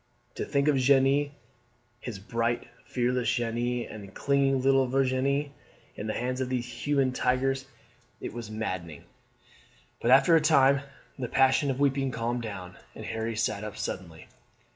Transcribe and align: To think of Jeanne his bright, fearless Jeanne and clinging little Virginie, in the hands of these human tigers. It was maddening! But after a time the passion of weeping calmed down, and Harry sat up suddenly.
To 0.33 0.45
think 0.45 0.67
of 0.67 0.77
Jeanne 0.79 1.29
his 1.99 2.17
bright, 2.17 2.67
fearless 2.87 3.29
Jeanne 3.31 3.85
and 3.87 4.11
clinging 4.15 4.59
little 4.63 4.87
Virginie, 4.87 5.51
in 5.95 6.07
the 6.07 6.15
hands 6.15 6.41
of 6.41 6.49
these 6.49 6.65
human 6.65 7.11
tigers. 7.13 7.67
It 8.19 8.33
was 8.33 8.49
maddening! 8.49 9.03
But 10.01 10.09
after 10.09 10.35
a 10.35 10.41
time 10.41 10.81
the 11.19 11.27
passion 11.27 11.69
of 11.69 11.79
weeping 11.79 12.09
calmed 12.09 12.41
down, 12.41 12.77
and 12.95 13.05
Harry 13.05 13.35
sat 13.35 13.63
up 13.63 13.77
suddenly. 13.77 14.25